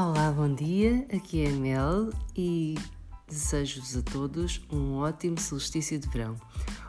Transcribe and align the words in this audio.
Olá, 0.00 0.30
bom 0.30 0.54
dia. 0.54 1.04
Aqui 1.12 1.44
é 1.44 1.48
a 1.48 1.52
Mel 1.54 2.10
e 2.36 2.76
desejo-vos 3.26 3.96
a 3.96 4.02
todos 4.02 4.60
um 4.70 4.98
ótimo 4.98 5.40
solstício 5.40 5.98
de 5.98 6.08
verão. 6.08 6.36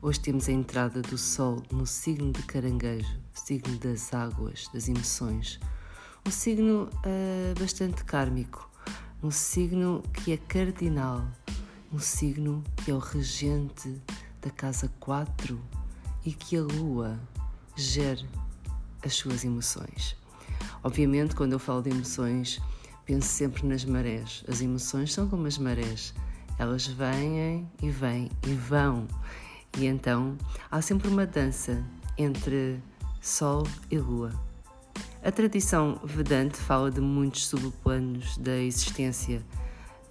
Hoje 0.00 0.20
temos 0.20 0.48
a 0.48 0.52
entrada 0.52 1.02
do 1.02 1.18
Sol 1.18 1.62
no 1.70 1.86
signo 1.86 2.32
de 2.32 2.42
Caranguejo, 2.44 3.20
signo 3.34 3.76
das 3.76 4.14
águas, 4.14 4.70
das 4.72 4.88
emoções. 4.88 5.60
Um 6.26 6.30
signo 6.30 6.88
uh, 7.04 7.60
bastante 7.60 8.02
kármico, 8.04 8.70
um 9.22 9.30
signo 9.30 10.02
que 10.14 10.32
é 10.32 10.38
cardinal, 10.38 11.28
um 11.92 11.98
signo 11.98 12.64
que 12.76 12.90
é 12.90 12.94
o 12.94 12.98
regente 12.98 14.00
da 14.40 14.48
casa 14.48 14.90
4 14.98 15.60
e 16.24 16.32
que 16.32 16.56
a 16.56 16.62
Lua 16.62 17.20
gere 17.76 18.26
as 19.04 19.12
suas 19.12 19.44
emoções. 19.44 20.16
Obviamente, 20.82 21.34
quando 21.34 21.52
eu 21.52 21.58
falo 21.58 21.82
de 21.82 21.90
emoções, 21.90 22.62
penso 23.04 23.28
sempre 23.28 23.66
nas 23.66 23.84
marés. 23.84 24.44
As 24.48 24.60
emoções 24.60 25.12
são 25.12 25.28
como 25.28 25.46
as 25.46 25.58
marés, 25.58 26.14
elas 26.58 26.86
vêm 26.86 27.68
e 27.82 27.90
vêm 27.90 28.30
e 28.46 28.54
vão. 28.54 29.06
E 29.78 29.86
então 29.86 30.36
há 30.70 30.80
sempre 30.80 31.08
uma 31.08 31.26
dança 31.26 31.84
entre 32.16 32.80
Sol 33.20 33.66
e 33.90 33.98
Lua. 33.98 34.30
A 35.22 35.32
tradição 35.32 35.98
vedante 36.04 36.58
fala 36.58 36.90
de 36.90 37.00
muitos 37.00 37.46
subplanos 37.46 38.36
da 38.36 38.56
existência 38.56 39.42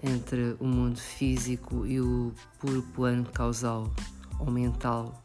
entre 0.01 0.57
o 0.59 0.65
mundo 0.65 0.99
físico 0.99 1.85
e 1.85 2.01
o 2.01 2.33
puro 2.59 2.81
plano 2.93 3.23
causal 3.25 3.93
ou 4.39 4.51
mental. 4.51 5.23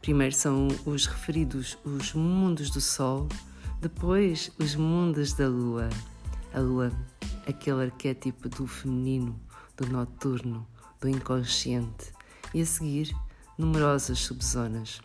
Primeiro 0.00 0.34
são 0.34 0.68
os 0.84 1.06
referidos 1.06 1.78
os 1.84 2.12
mundos 2.12 2.70
do 2.70 2.80
Sol, 2.80 3.26
depois 3.80 4.52
os 4.58 4.76
mundos 4.76 5.32
da 5.32 5.48
Lua. 5.48 5.88
A 6.54 6.60
Lua, 6.60 6.92
aquele 7.48 7.82
arquétipo 7.82 8.48
do 8.48 8.64
feminino, 8.64 9.38
do 9.76 9.88
noturno, 9.88 10.64
do 11.00 11.08
inconsciente, 11.08 12.12
e 12.54 12.62
a 12.62 12.66
seguir 12.66 13.12
numerosas 13.58 14.20
subzonas. 14.20 15.00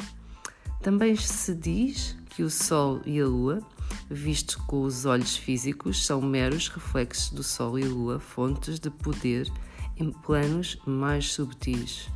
Também 0.79 1.15
se 1.15 1.55
diz 1.55 2.15
que 2.29 2.43
o 2.43 2.51
Sol 2.51 3.01
e 3.03 3.19
a 3.19 3.25
Lua, 3.25 3.61
vistos 4.09 4.55
com 4.55 4.83
os 4.83 5.05
olhos 5.05 5.35
físicos, 5.37 6.05
são 6.05 6.21
meros 6.21 6.67
reflexos 6.67 7.31
do 7.31 7.41
Sol 7.41 7.79
e 7.79 7.83
Lua, 7.83 8.19
fontes 8.19 8.79
de 8.79 8.91
poder 8.91 9.51
em 9.97 10.11
planos 10.11 10.77
mais 10.85 11.33
subtis. 11.33 12.09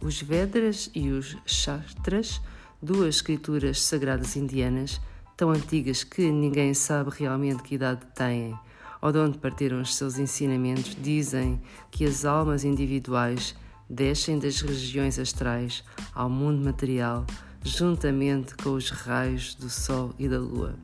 Os 0.00 0.22
Vedras 0.22 0.88
e 0.94 1.10
os 1.10 1.36
Shastras, 1.44 2.40
duas 2.80 3.16
escrituras 3.16 3.82
sagradas 3.82 4.36
indianas, 4.36 5.00
tão 5.36 5.50
antigas 5.50 6.04
que 6.04 6.30
ninguém 6.30 6.72
sabe 6.74 7.10
realmente 7.10 7.64
que 7.64 7.74
idade 7.74 8.06
têm 8.14 8.56
ou 9.00 9.12
de 9.12 9.18
onde 9.18 9.38
partiram 9.38 9.80
os 9.80 9.94
seus 9.94 10.18
ensinamentos, 10.18 10.96
dizem 11.00 11.60
que 11.90 12.04
as 12.04 12.24
almas 12.24 12.64
individuais 12.64 13.54
descem 13.88 14.38
das 14.38 14.60
regiões 14.60 15.18
astrais 15.18 15.84
ao 16.14 16.28
mundo 16.28 16.64
material 16.64 17.24
juntamente 17.62 18.54
com 18.56 18.70
os 18.70 18.90
raios 18.90 19.54
do 19.54 19.68
Sol 19.68 20.14
e 20.18 20.28
da 20.28 20.38
Lua. 20.38 20.74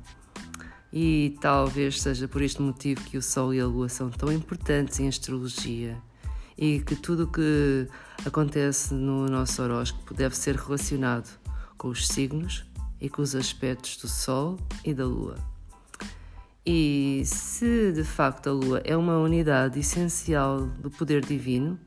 E 0.93 1.37
talvez 1.41 2.01
seja 2.01 2.29
por 2.29 2.43
este 2.43 2.63
motivo 2.63 3.03
que 3.03 3.19
o 3.19 3.23
Sol 3.23 3.53
e 3.53 3.61
a 3.61 3.67
Lua 3.67 3.89
são 3.89 4.11
tão 4.11 4.33
importantes 4.33 5.01
em 5.01 5.09
astrologia 5.09 5.97
e 6.57 6.81
que 6.81 6.95
tudo 6.95 7.25
o 7.25 7.27
que 7.27 7.89
acontece 8.25 8.95
no 8.95 9.27
nosso 9.27 9.61
horóscopo 9.63 10.15
deve 10.15 10.37
ser 10.37 10.55
relacionado 10.55 11.29
com 11.77 11.89
os 11.89 12.07
signos 12.07 12.65
e 13.01 13.09
com 13.09 13.23
os 13.23 13.35
aspectos 13.35 13.97
do 13.97 14.09
Sol 14.09 14.57
e 14.85 14.95
da 14.95 15.05
Lua. 15.05 15.54
E 16.67 17.23
se 17.27 17.93
de 17.93 18.03
facto 18.05 18.49
a 18.49 18.53
Lua 18.53 18.81
é 18.85 18.97
uma 18.97 19.19
unidade 19.19 19.81
essencial 19.81 20.63
do 20.63 20.91
poder 20.91 21.23
divino, 21.23 21.79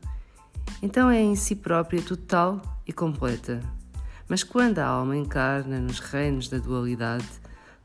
então 0.80 1.10
é 1.10 1.20
em 1.20 1.34
si 1.34 1.56
própria 1.56 2.00
total 2.00 2.62
e 2.86 2.92
completa. 2.92 3.60
Mas 4.28 4.44
quando 4.44 4.78
a 4.78 4.86
alma 4.86 5.16
encarna 5.16 5.80
nos 5.80 5.98
reinos 5.98 6.48
da 6.48 6.58
dualidade, 6.58 7.26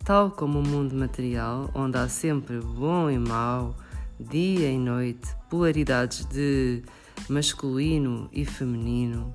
tal 0.06 0.29
como 0.29 0.59
o 0.59 0.67
mundo 0.67 0.94
material, 0.94 1.72
onde 1.73 1.97
há 1.97 2.07
sempre 2.07 2.59
bom 2.59 3.09
e 3.09 3.17
mau, 3.17 3.75
dia 4.19 4.69
e 4.69 4.78
noite, 4.78 5.35
polaridades 5.50 6.25
de 6.25 6.84
masculino 7.28 8.29
e 8.31 8.46
feminino, 8.46 9.34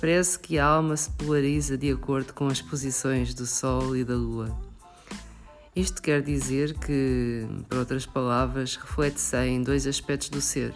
parece 0.00 0.38
que 0.38 0.58
a 0.58 0.64
alma 0.64 0.96
se 0.96 1.10
polariza 1.10 1.76
de 1.76 1.90
acordo 1.90 2.32
com 2.32 2.46
as 2.46 2.62
posições 2.62 3.34
do 3.34 3.44
Sol 3.44 3.94
e 3.94 4.04
da 4.04 4.14
Lua. 4.14 4.73
Isto 5.76 6.00
quer 6.00 6.22
dizer 6.22 6.78
que, 6.78 7.48
por 7.68 7.78
outras 7.78 8.06
palavras, 8.06 8.76
reflete-se 8.76 9.36
em 9.44 9.60
dois 9.60 9.88
aspectos 9.88 10.28
do 10.28 10.40
ser, 10.40 10.72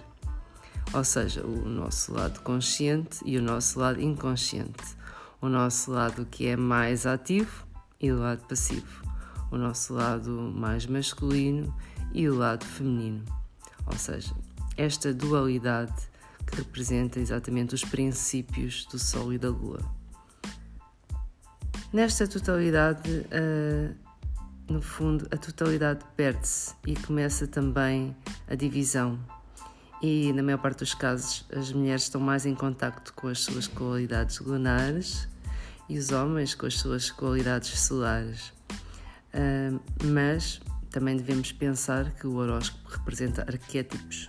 ou 0.92 1.04
seja, 1.04 1.46
o 1.46 1.68
nosso 1.68 2.12
lado 2.12 2.40
consciente 2.40 3.20
e 3.24 3.38
o 3.38 3.42
nosso 3.42 3.78
lado 3.78 4.00
inconsciente, 4.00 4.96
o 5.40 5.48
nosso 5.48 5.92
lado 5.92 6.26
que 6.26 6.48
é 6.48 6.56
mais 6.56 7.06
ativo 7.06 7.64
e 8.00 8.10
o 8.10 8.18
lado 8.18 8.44
passivo, 8.48 9.04
o 9.52 9.56
nosso 9.56 9.94
lado 9.94 10.30
mais 10.30 10.84
masculino 10.84 11.72
e 12.12 12.28
o 12.28 12.34
lado 12.34 12.64
feminino, 12.64 13.24
ou 13.86 13.96
seja, 13.96 14.34
esta 14.76 15.14
dualidade 15.14 15.94
que 16.44 16.56
representa 16.56 17.20
exatamente 17.20 17.72
os 17.72 17.84
princípios 17.84 18.84
do 18.86 18.98
Sol 18.98 19.32
e 19.32 19.38
da 19.38 19.50
Lua. 19.50 19.80
Nesta 21.92 22.26
totalidade, 22.26 23.08
uh, 23.10 24.07
no 24.68 24.82
fundo, 24.82 25.26
a 25.30 25.36
totalidade 25.36 26.04
perde-se 26.16 26.74
e 26.86 26.94
começa 26.94 27.46
também 27.46 28.14
a 28.46 28.54
divisão. 28.54 29.18
E, 30.02 30.32
na 30.32 30.42
maior 30.42 30.58
parte 30.58 30.80
dos 30.80 30.94
casos, 30.94 31.44
as 31.50 31.72
mulheres 31.72 32.02
estão 32.02 32.20
mais 32.20 32.46
em 32.46 32.54
contacto 32.54 33.12
com 33.14 33.28
as 33.28 33.40
suas 33.40 33.66
qualidades 33.66 34.38
lunares 34.40 35.28
e 35.88 35.98
os 35.98 36.12
homens 36.12 36.54
com 36.54 36.66
as 36.66 36.74
suas 36.74 37.10
qualidades 37.10 37.80
solares. 37.80 38.52
Uh, 39.34 39.80
mas 40.04 40.60
também 40.90 41.16
devemos 41.16 41.50
pensar 41.50 42.12
que 42.12 42.26
o 42.26 42.36
horóscopo 42.36 42.88
representa 42.90 43.42
arquétipos 43.42 44.28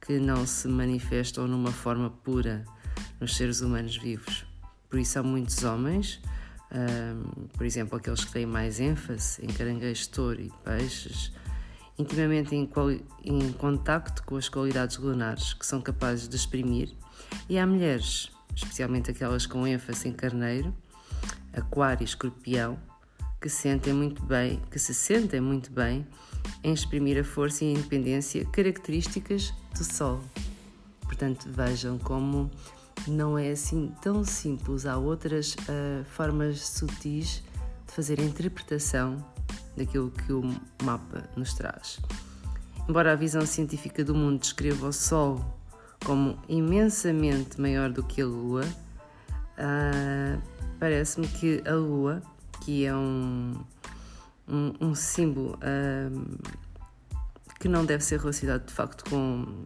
que 0.00 0.18
não 0.18 0.46
se 0.46 0.66
manifestam 0.66 1.46
numa 1.46 1.70
forma 1.70 2.10
pura 2.10 2.64
nos 3.20 3.36
seres 3.36 3.60
humanos 3.60 3.96
vivos. 3.96 4.46
Por 4.88 4.98
isso, 4.98 5.18
há 5.18 5.22
muitos 5.22 5.62
homens 5.62 6.20
um, 6.74 7.46
por 7.48 7.66
exemplo, 7.66 7.98
aqueles 7.98 8.24
que 8.24 8.32
têm 8.32 8.46
mais 8.46 8.80
ênfase 8.80 9.44
em 9.44 9.48
caranguejo, 9.48 10.08
touro 10.08 10.40
e 10.40 10.50
peixes, 10.64 11.32
intimamente 11.98 12.54
em, 12.54 12.68
em 13.24 13.52
contacto 13.52 14.22
com 14.24 14.36
as 14.36 14.48
qualidades 14.48 14.96
lunares 14.96 15.52
que 15.52 15.66
são 15.66 15.80
capazes 15.80 16.28
de 16.28 16.36
exprimir, 16.36 16.94
e 17.48 17.58
há 17.58 17.66
mulheres, 17.66 18.30
especialmente 18.54 19.10
aquelas 19.10 19.46
com 19.46 19.66
ênfase 19.66 20.08
em 20.08 20.12
carneiro, 20.12 20.74
aquário 21.52 22.02
e 22.02 22.04
escorpião, 22.04 22.78
que 23.40 23.48
sentem 23.48 23.92
muito 23.92 24.24
bem, 24.24 24.60
que 24.70 24.78
se 24.78 24.94
sentem 24.94 25.40
muito 25.40 25.70
bem 25.70 26.06
em 26.62 26.72
exprimir 26.72 27.18
a 27.18 27.24
força 27.24 27.64
e 27.64 27.68
a 27.68 27.78
independência 27.78 28.44
características 28.46 29.52
do 29.76 29.84
Sol. 29.84 30.22
Portanto, 31.02 31.48
vejam 31.50 31.98
como 31.98 32.50
não 33.06 33.38
é 33.38 33.50
assim 33.50 33.92
tão 34.00 34.24
simples. 34.24 34.86
Há 34.86 34.96
outras 34.96 35.54
uh, 35.54 36.04
formas 36.04 36.60
sutis 36.60 37.42
de 37.86 37.92
fazer 37.92 38.20
a 38.20 38.24
interpretação 38.24 39.16
daquilo 39.76 40.10
que 40.10 40.32
o 40.32 40.42
mapa 40.82 41.28
nos 41.36 41.54
traz. 41.54 41.98
Embora 42.88 43.12
a 43.12 43.16
visão 43.16 43.46
científica 43.46 44.04
do 44.04 44.14
mundo 44.14 44.40
descreva 44.40 44.88
o 44.88 44.92
Sol 44.92 45.44
como 46.04 46.38
imensamente 46.48 47.60
maior 47.60 47.90
do 47.90 48.02
que 48.02 48.20
a 48.20 48.26
Lua, 48.26 48.64
uh, 48.64 50.42
parece-me 50.78 51.28
que 51.28 51.62
a 51.66 51.74
Lua, 51.74 52.22
que 52.60 52.84
é 52.84 52.94
um, 52.94 53.54
um, 54.48 54.72
um 54.80 54.94
símbolo 54.94 55.56
uh, 55.56 56.38
que 57.60 57.68
não 57.68 57.84
deve 57.84 58.02
ser 58.02 58.18
relacionado 58.18 58.66
de 58.66 58.72
facto 58.72 59.08
com, 59.08 59.64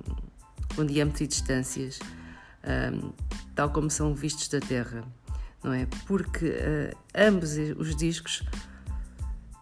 com 0.75 0.85
diâmetro 0.85 1.25
e 1.25 1.27
distâncias, 1.27 1.99
tal 3.57 3.71
como 3.71 3.91
são 3.91 4.15
vistos 4.15 4.49
da 4.49 4.61
Terra, 4.61 5.03
não 5.65 5.73
é? 5.73 5.89
Porque 6.07 6.47
uh, 6.47 6.97
ambos 7.15 7.57
os 7.77 7.97
discos 7.97 8.45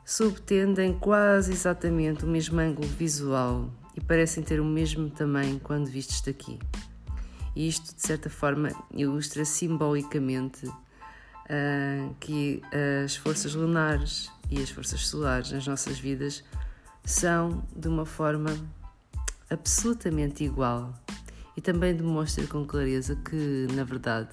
subtendem 0.04 0.98
quase 0.98 1.52
exatamente 1.52 2.24
o 2.24 2.28
mesmo 2.28 2.60
ângulo 2.60 2.88
visual 2.88 3.70
e 3.96 4.00
parecem 4.00 4.42
ter 4.42 4.60
o 4.60 4.64
mesmo 4.64 5.08
tamanho 5.08 5.60
quando 5.60 5.86
vistos 5.86 6.20
daqui. 6.20 6.58
E 7.54 7.68
isto, 7.68 7.94
de 7.94 8.02
certa 8.02 8.28
forma, 8.28 8.70
ilustra 8.92 9.44
simbolicamente 9.44 10.66
uh, 10.66 12.14
que 12.18 12.60
as 13.04 13.14
forças 13.14 13.54
lunares 13.54 14.28
e 14.50 14.60
as 14.60 14.70
forças 14.70 15.06
solares 15.06 15.52
nas 15.52 15.66
nossas 15.68 15.98
vidas 16.00 16.42
são 17.04 17.64
de 17.76 17.86
uma 17.86 18.04
forma 18.04 18.50
absolutamente 19.48 20.42
igual 20.42 20.92
e 21.56 21.60
também 21.60 21.94
demonstra 21.94 22.46
com 22.46 22.64
clareza 22.64 23.16
que, 23.16 23.66
na 23.72 23.84
verdade, 23.84 24.28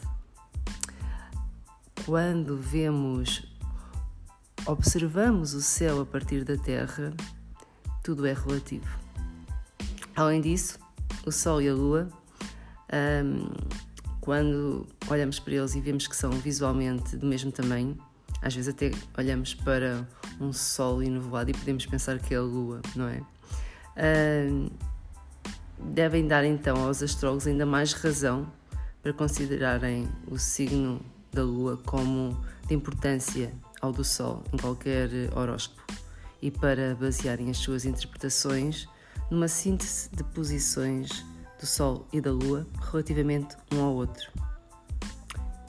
quando 2.06 2.58
vemos, 2.58 3.46
observamos 4.66 5.54
o 5.54 5.62
céu 5.62 6.02
a 6.02 6.06
partir 6.06 6.44
da 6.44 6.58
Terra, 6.58 7.14
tudo 8.04 8.26
é 8.26 8.34
relativo. 8.34 9.00
Além 10.16 10.42
disso, 10.42 10.80
o 11.26 11.32
Sol 11.32 11.62
e 11.62 11.70
a 11.70 11.74
Lua, 11.74 12.10
um, 13.24 13.50
quando 14.20 14.88
olhamos 15.08 15.40
para 15.40 15.54
eles 15.54 15.76
e 15.76 15.82
vemos 15.82 16.08
que 16.08 16.16
são 16.16 16.32
visualmente 16.32 17.16
do 17.16 17.26
mesmo 17.26 17.52
tamanho, 17.52 17.98
às 18.42 18.56
vezes 18.56 18.74
até 18.74 18.92
olhamos 19.18 19.54
para 19.54 20.08
um 20.40 20.52
Sol 20.52 21.04
enovoado 21.04 21.52
e 21.52 21.54
podemos 21.54 21.86
pensar 21.86 22.18
que 22.20 22.34
é 22.34 22.38
a 22.38 22.42
Lua, 22.42 22.82
não 22.96 23.08
é? 23.08 23.22
Um, 24.50 24.70
devem 25.84 26.28
dar 26.28 26.44
então 26.44 26.78
aos 26.86 27.02
astrólogos 27.02 27.48
ainda 27.48 27.66
mais 27.66 27.94
razão 27.94 28.52
para 29.02 29.14
considerarem 29.14 30.08
o 30.30 30.38
signo 30.38 31.02
da 31.32 31.44
Lua 31.44 31.78
como 31.86 32.40
de 32.68 32.76
importância 32.76 33.54
ao 33.82 33.92
do 33.92 34.04
Sol 34.04 34.44
em 34.54 34.58
qualquer 34.58 35.10
horóscopo 35.36 35.82
e 36.42 36.52
para 36.52 36.96
basearem 36.96 37.50
as 37.50 37.58
suas 37.58 37.86
interpretações 37.86 38.88
numa 39.30 39.48
síntese 39.48 40.10
de 40.12 40.24
posições 40.24 41.26
do 41.60 41.66
Sol 41.66 42.08
e 42.12 42.20
da 42.20 42.32
Lua 42.32 42.68
relativamente 42.92 43.56
um 43.74 43.82
ao 43.82 43.94
outro. 43.94 44.32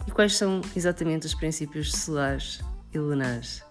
E 0.07 0.11
quais 0.11 0.37
são 0.37 0.61
exatamente 0.75 1.27
os 1.27 1.35
princípios 1.35 1.93
solares 1.93 2.61
e 2.93 2.99
lunares? 2.99 3.63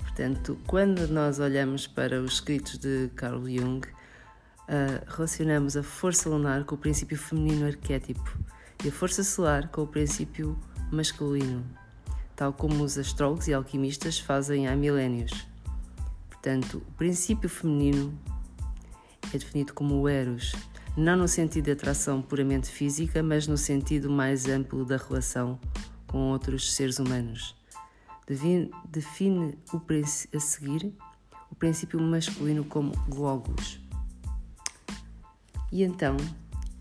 Portanto, 0.00 0.58
quando 0.66 1.06
nós 1.08 1.38
olhamos 1.38 1.86
para 1.86 2.20
os 2.20 2.34
escritos 2.34 2.78
de 2.78 3.10
Carl 3.14 3.44
Jung, 3.48 3.86
uh, 4.68 5.04
relacionamos 5.08 5.76
a 5.76 5.82
força 5.82 6.28
lunar 6.28 6.64
com 6.64 6.74
o 6.74 6.78
princípio 6.78 7.16
feminino 7.16 7.66
arquétipo 7.66 8.38
e 8.84 8.88
a 8.88 8.92
força 8.92 9.24
solar 9.24 9.68
com 9.68 9.82
o 9.82 9.86
princípio 9.86 10.58
masculino, 10.90 11.64
tal 12.36 12.52
como 12.52 12.82
os 12.82 12.98
astrólogos 12.98 13.48
e 13.48 13.54
alquimistas 13.54 14.18
fazem 14.18 14.68
há 14.68 14.76
milénios. 14.76 15.46
Portanto, 16.28 16.82
o 16.86 16.92
princípio 16.92 17.48
feminino 17.48 18.12
é 19.32 19.38
definido 19.38 19.72
como 19.72 20.00
o 20.00 20.08
Eros, 20.08 20.52
não 20.96 21.16
no 21.16 21.26
sentido 21.26 21.64
de 21.64 21.72
atração 21.72 22.22
puramente 22.22 22.68
física, 22.68 23.22
mas 23.22 23.46
no 23.46 23.56
sentido 23.56 24.10
mais 24.10 24.46
amplo 24.46 24.84
da 24.84 24.96
relação 24.96 25.58
com 26.06 26.30
outros 26.30 26.72
seres 26.72 26.98
humanos. 26.98 27.56
Define, 28.26 29.58
o, 29.72 29.82
a 30.36 30.40
seguir 30.40 30.94
o 31.50 31.54
princípio 31.54 32.00
masculino 32.00 32.64
como 32.64 32.92
Logos. 33.12 33.83
E 35.72 35.82
então, 35.82 36.16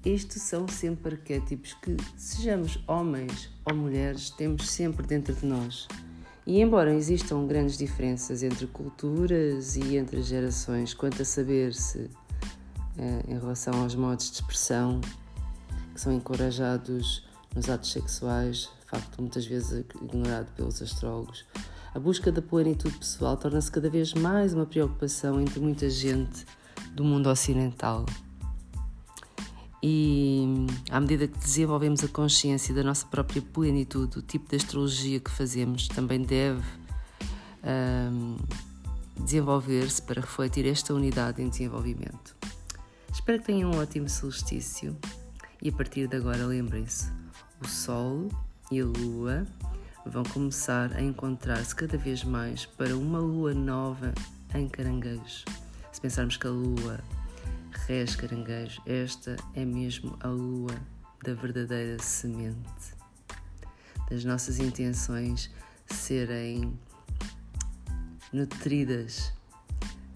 estes 0.06 0.42
são 0.42 0.68
sempre 0.68 1.16
arquétipos 1.16 1.74
que, 1.76 1.96
sejamos 2.18 2.80
homens 2.88 3.50
ou 3.66 3.76
mulheres, 3.76 4.30
temos 4.30 4.70
sempre 4.70 5.06
dentro 5.06 5.34
de 5.34 5.46
nós. 5.46 5.88
E 6.46 6.60
embora 6.60 6.94
existam 6.94 7.48
grandes 7.48 7.78
diferenças 7.78 8.44
entre 8.44 8.68
culturas 8.68 9.78
e 9.78 9.96
entre 9.96 10.22
gerações 10.22 10.94
quanto 10.94 11.22
a 11.22 11.26
saber 11.26 11.74
se, 11.74 12.10
eh, 12.98 13.24
em 13.30 13.40
relação 13.40 13.82
aos 13.82 13.96
modos 13.96 14.30
de 14.30 14.36
expressão 14.36 15.00
que 15.94 16.02
são 16.02 16.12
encorajados 16.12 17.26
nos 17.56 17.70
atos 17.70 17.92
sexuais, 17.92 18.70
facto 18.94 19.20
muitas 19.20 19.46
vezes 19.46 19.86
ignorado 20.02 20.52
pelos 20.56 20.82
astrólogos, 20.82 21.46
a 21.94 22.00
busca 22.00 22.32
da 22.32 22.42
plenitude 22.42 22.98
pessoal 22.98 23.38
torna-se 23.38 23.72
cada 23.72 23.90
vez 23.90 24.14
mais 24.14 24.54
uma 24.54 24.66
preocupação 24.66 25.40
entre 25.40 25.60
muita 25.60 25.90
gente 25.90 26.46
do 26.94 27.04
mundo 27.04 27.30
ocidental. 27.30 28.06
E 29.86 30.46
à 30.90 30.98
medida 30.98 31.28
que 31.28 31.38
desenvolvemos 31.38 32.06
a 32.06 32.08
consciência 32.08 32.74
da 32.74 32.82
nossa 32.84 33.06
própria 33.06 33.42
plenitude, 33.42 34.18
o 34.18 34.22
tipo 34.22 34.50
de 34.50 34.56
astrologia 34.56 35.20
que 35.20 35.30
fazemos 35.30 35.90
também 35.90 36.22
deve 36.22 36.64
um, 37.66 38.38
desenvolver-se 39.20 40.02
para 40.02 40.22
refletir 40.22 40.66
esta 40.66 40.94
unidade 40.94 41.42
em 41.42 41.50
desenvolvimento. 41.50 42.34
Espero 43.12 43.40
que 43.40 43.46
tenham 43.46 43.72
um 43.72 43.78
ótimo 43.78 44.08
solstício 44.08 44.96
e 45.62 45.68
a 45.68 45.72
partir 45.74 46.08
de 46.08 46.16
agora 46.16 46.46
lembrem-se: 46.46 47.12
o 47.62 47.68
Sol 47.68 48.30
e 48.72 48.80
a 48.80 48.86
Lua 48.86 49.46
vão 50.06 50.24
começar 50.24 50.94
a 50.94 51.02
encontrar-se 51.02 51.76
cada 51.76 51.98
vez 51.98 52.24
mais 52.24 52.66
para 52.66 52.96
uma 52.96 53.20
Lua 53.20 53.54
nova 53.54 54.14
em 54.56 54.66
caranguejo. 54.70 55.44
Se 55.92 56.00
pensarmos 56.00 56.38
que 56.38 56.48
a 56.48 56.52
Lua 56.52 57.02
Rés 57.88 58.16
caranguejo, 58.16 58.82
esta 58.86 59.36
é 59.54 59.66
mesmo 59.66 60.18
a 60.22 60.28
lua 60.28 60.76
da 61.24 61.34
verdadeira 61.34 62.02
semente, 62.02 62.96
das 64.10 64.24
nossas 64.24 64.60
intenções 64.60 65.52
serem 65.88 66.80
nutridas, 68.32 69.34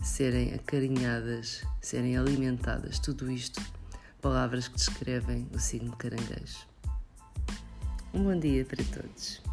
serem 0.02 0.54
acarinhadas, 0.54 1.64
serem 1.82 2.18
alimentadas, 2.18 3.00
tudo 3.00 3.30
isto, 3.30 3.62
palavras 4.22 4.68
que 4.68 4.76
descrevem 4.76 5.48
o 5.54 5.60
signo 5.60 5.92
de 5.92 5.98
caranguejo. 5.98 6.66
Um 8.14 8.24
bom 8.24 8.40
dia 8.40 8.66
para 8.66 8.84
todos. 8.86 9.47